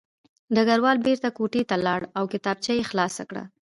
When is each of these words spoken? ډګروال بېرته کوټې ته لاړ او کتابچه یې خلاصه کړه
ډګروال 0.55 0.97
بېرته 1.07 1.29
کوټې 1.37 1.61
ته 1.69 1.75
لاړ 1.85 2.01
او 2.17 2.23
کتابچه 2.33 2.71
یې 2.77 2.83
خلاصه 2.89 3.23
کړه 3.29 3.43